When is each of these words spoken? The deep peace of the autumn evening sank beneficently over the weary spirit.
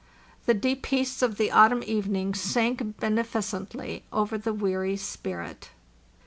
The 0.47 0.55
deep 0.55 0.81
peace 0.81 1.21
of 1.21 1.37
the 1.37 1.51
autumn 1.51 1.83
evening 1.85 2.33
sank 2.33 2.97
beneficently 2.99 4.03
over 4.11 4.35
the 4.35 4.51
weary 4.51 4.97
spirit. 4.97 5.69